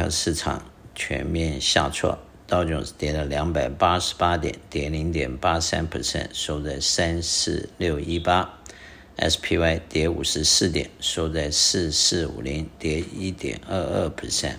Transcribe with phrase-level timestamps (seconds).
[0.00, 0.62] 票市场
[0.94, 8.58] 全面下挫，道琼斯跌了两百八十八点，跌零点八三 percent，收在三四六一八。
[9.18, 14.54] SPY 跌五十四点，收在四四五零，跌一点二二 percent。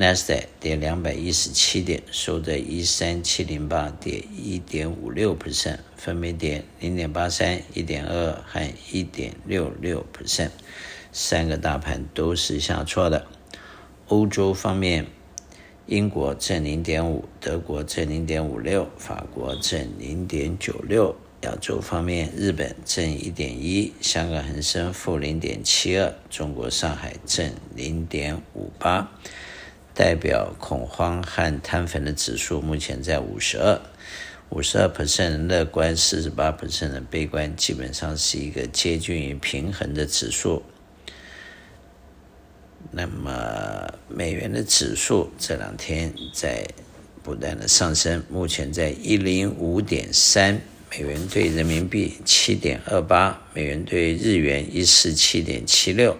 [0.00, 10.50] Nasdaq 跌两百一十七点，收在一三七零八，跌一点五六 percent，分别跌零点八三、一点二二和一点六六 percent。
[11.12, 13.28] 三个大盘都是下挫的。
[14.08, 15.04] 欧洲方面，
[15.86, 21.16] 英国正零点五，德国正零点五六，法国正零点九六。
[21.40, 29.10] 亚洲方面，日本正一点一，香港恒生负零点七二，中国上海正零点五八。
[29.92, 33.80] 代表恐慌和贪粉的指数目前在五十二，
[34.50, 40.62] 五十二 percent 乐观，四十八 percent 的悲观，基本上是一个接近于平衡的指数。
[42.90, 46.66] 那么美元的指数这两天在
[47.22, 56.16] 不断的上升，目前在一零五点三，美元兑人民币七点二八，美元兑日元一四七点七六，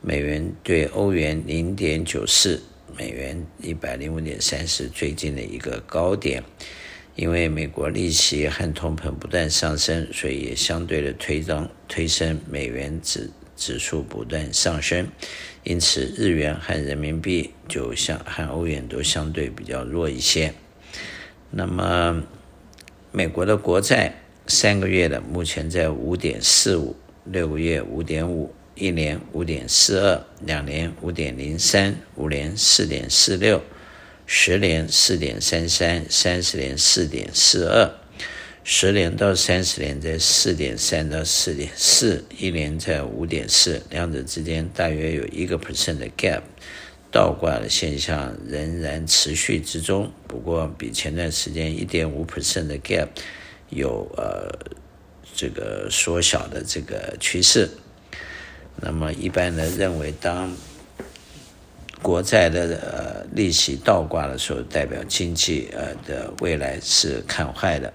[0.00, 2.62] 美元兑欧元零点九四。
[2.96, 6.42] 美元一百零五点三是最近的一个高点，
[7.14, 15.06] 因为美国利息和通膨不断上升，所以也相对的推涨推升美元指指数不断上升，
[15.64, 20.54] 因此日元和人民币就像和欧元都相对比较弱一些。
[21.50, 22.22] 那么
[23.12, 24.14] 美国的国债
[24.46, 28.54] 三个月的目前在五点四五，六个月五点五。
[28.80, 33.60] 一年五点四二，两年五点零三，五年四点四六，
[34.24, 37.90] 十年四点三三，三十年四点四二，
[38.70, 46.42] 十年到三十年在四点三到四点四，一年在五点四，两者之间大约有一个 percent 的 gap，
[47.10, 53.08] 倒挂的现象仍然持续之中，不过比前段时间一点五 percent 的 gap
[53.70, 54.54] 有呃
[55.34, 57.70] 这个缩小的这个趋势。
[58.76, 60.54] 那么，一般呢认为，当
[62.02, 67.90] 国债的呃利息倒挂的时候，代表经济呃的未来是看坏的。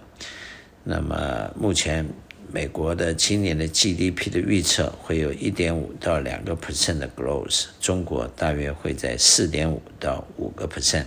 [0.83, 2.05] 那么，目前
[2.51, 11.05] 美国的今年的 GDP 的预测会有一点五到两个 percent 的 growth，中国大约会在四点五到五个 percent，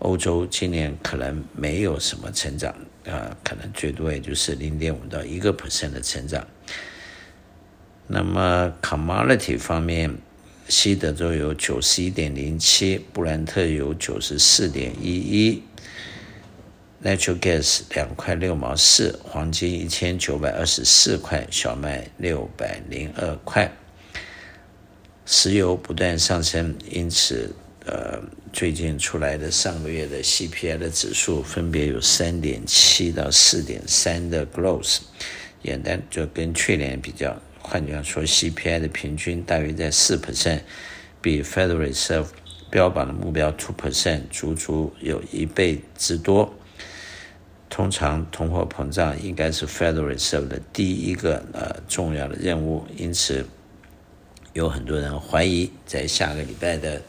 [0.00, 2.70] 欧洲今年可能没有什么成长，
[3.06, 6.46] 啊，可能最多也就是零点五到一个 percent 的成长。
[8.06, 10.14] 那么，commodity 方面，
[10.68, 15.62] 西德州有九十一点零七，布兰特有九十四点一一
[17.02, 23.70] ，natural gas 两块六毛四，黄金一千九百二十四块，小麦六百零二块，
[25.26, 27.54] 石油不断上升，因此，
[27.86, 34.98] 呃，最近出来的上个月的 CPI 的指数分别有三点七到四点三的 growth，
[35.62, 37.36] 简单就跟去年比较。
[37.64, 40.60] 换句话说，CPI 的平均大约在四 percent，
[41.20, 42.26] 比 Federal Reserve
[42.70, 46.52] 标榜的目标 two percent 足足有一倍之多。
[47.74, 53.46] 通常通货膨胀应该是 Federal Reserve 的第一个呃重要的任务，因此
[54.52, 57.00] 有很多人怀疑，在下个礼拜的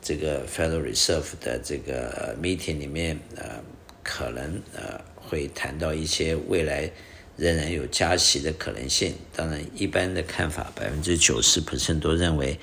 [0.00, 3.60] 这个 Federal Reserve 的这个 meeting 里面，呃，
[4.04, 6.88] 可能呃会谈到一些未来。
[7.36, 9.12] 仍然有加息的可能性。
[9.34, 12.56] 当然，一般的看法，百分之九十 percent 都认为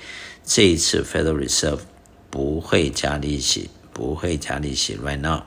[0.46, 1.80] 这一次 Federal Reserve
[2.30, 5.42] 不会加利息，不会加利息 right now。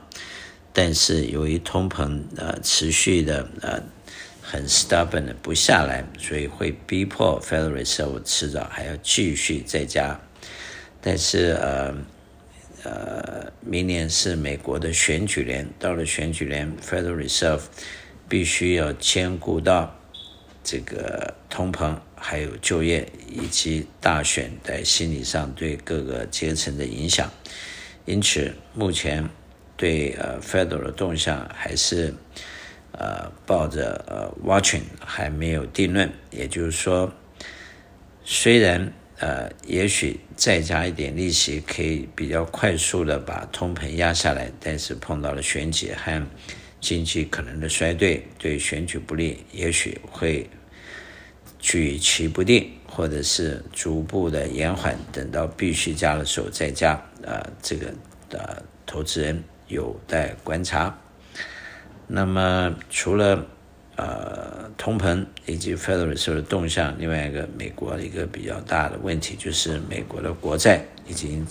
[0.76, 3.82] 但是由于通膨呃持续的呃
[4.42, 10.20] 很 stubborn 的不下来，所以会逼迫 Federal Reserve 迟早还要继续再加。
[11.00, 11.96] 但是呃
[12.84, 17.62] 呃，明年是美国的选举年，到了选举年，Federal Reserve。
[18.28, 19.96] 必须要兼顾到
[20.64, 27.30] 这个通膨，还有就业以及大选在心理上对各个阶层的影响。
[28.04, 29.30] 因此，目前
[29.76, 32.14] 对呃 Federal 的动向还是
[32.92, 36.10] 呃抱着呃 watching，还没有定论。
[36.30, 37.12] 也就是说，
[38.24, 46.26] 虽然呃也许再加一点利息，可以比较快速的把通膨压下来，但是碰到了选举和
[46.80, 50.48] 经济可能的衰退对选举不利，也许会
[51.58, 56.92] 举棋不定，或者是逐步的延缓，等到必须加的时候再加。
[57.24, 57.86] 啊、呃，这个
[58.30, 60.98] 的、呃、投资人有待观察。
[62.06, 63.44] 那么除了
[63.96, 71.46] 呃通膨以及 Federal Reserve 的动向，另外一个美国的一个比较大的问题就是美国的国债已经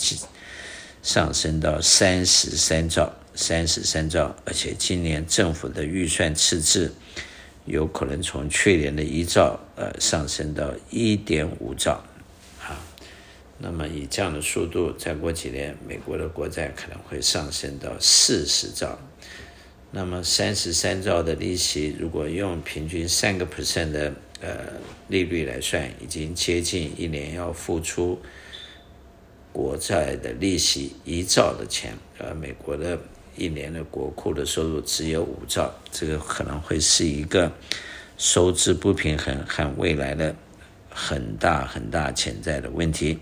[1.02, 6.94] 上升到三十三兆，三十三兆，而且今年政府的预算赤字
[7.66, 12.04] 有可能从去年的一兆呃上升到一点五兆。
[13.58, 19.00] 那么以这样的速度，再过几年，美国的国债可能会上升到四十兆。
[19.92, 24.58] 那么三十三兆的利息，如果用平均三个 percent 的呃
[25.08, 28.20] 利率来算，已经接近一年要付出
[29.54, 31.94] 国债的利息一兆的钱。
[32.20, 33.00] 而美国的
[33.38, 37.50] 一年的国库的收入只有五兆，这个可能会是一个
[38.18, 40.36] 收支不平衡和未来的
[40.90, 43.18] 很大很大潜在的问题。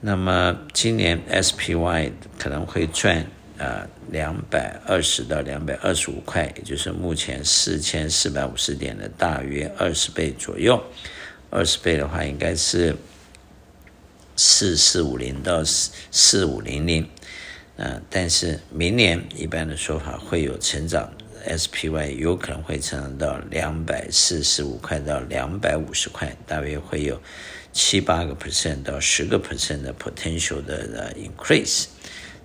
[0.00, 3.26] 那么今年 SPY 可能会赚
[3.58, 10.82] 呃两百二十到两百二十五块，也就是目前四千四百五十点的大约二十倍左右。
[11.50, 12.96] 二十倍的话，应该是
[14.36, 17.06] 四四五零到四四五零零。
[17.76, 21.12] 呃，但是明年一般的说法会有成长
[21.46, 27.20] ，SPY 有可能会成长到两百四十五块到两百五十块，大约会有。
[27.72, 31.86] 七八个 percent 到十个 percent 的 potential 的 increase，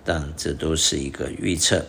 [0.04, 1.84] 但这都是一个预测。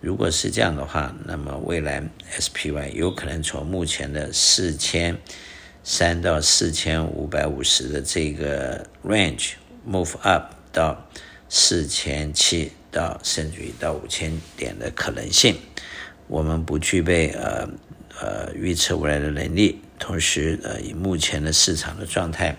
[0.00, 2.02] 如果是这样的话，那么未来
[2.38, 5.18] SPY 有可能从目前的四千
[5.82, 9.52] 三到四千五百五十的这个 range
[9.86, 11.06] move up 到
[11.48, 15.58] 四千七到甚至于到五千点的可能性。
[16.28, 17.68] 我们不具备呃
[18.20, 19.80] 呃预测未来的能力。
[19.98, 22.56] 同时，呃，以目前的市场的状态，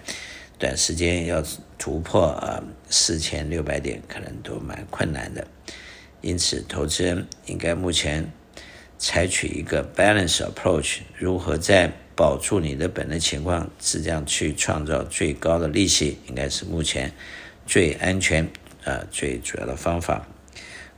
[0.59, 1.43] 短时间要
[1.77, 5.47] 突破呃四千六百点，可能都蛮困难的。
[6.21, 8.31] 因此，投资人应该目前
[8.99, 17.11] 采取一个 balance approach，如何在保住你的本的情况之下去创造最高的利息，应该是目前
[17.65, 18.47] 最安全、
[18.83, 20.27] 呃最主要的方法。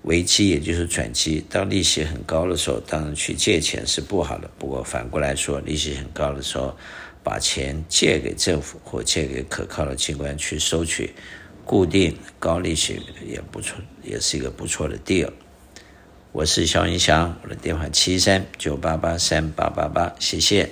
[0.04, 4.50] 危机也就是转机，当利息很高的时候，当然去借钱是不好的。
[4.58, 6.76] 不过反过来说，利息很高的时候，
[7.24, 11.14] 把钱借给政府或借给可靠的机关去收取
[11.64, 15.32] 固定高利息也不错，也是一个不错的 deal。
[16.34, 20.70] 我是肖云祥，我的电话七三九八八三八八八，谢谢。